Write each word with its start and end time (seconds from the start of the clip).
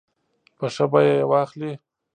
په 0.57 0.65
ښه 0.73 0.85
بیه 0.91 1.13
یې 1.19 1.27
واخلي. 1.31 1.73